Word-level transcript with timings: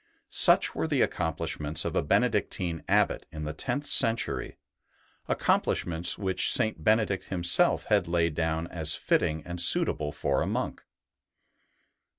Such 0.29 0.73
were 0.73 0.87
the 0.87 1.03
accomplishments 1.03 1.85
of 1.85 1.95
a 1.95 2.01
Benedictine 2.01 2.83
Abbot 2.87 3.27
in 3.31 3.43
the 3.43 3.53
tenth 3.53 3.85
century, 3.85 4.57
accomplishments 5.27 6.17
which 6.17 6.51
St. 6.51 6.83
Benedict 6.83 7.25
himself 7.25 7.83
had 7.83 8.07
laid 8.07 8.33
down 8.33 8.65
as 8.69 8.95
fitting 8.95 9.43
and 9.45 9.61
suitable 9.61 10.11
for 10.11 10.41
a 10.41 10.47
monk. 10.47 10.83